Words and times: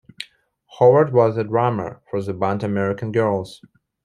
Howard 0.79 1.13
was 1.13 1.35
the 1.35 1.43
drummer 1.43 2.01
for 2.09 2.19
the 2.23 2.33
band 2.33 2.63
American 2.63 3.11
Girls. 3.11 3.61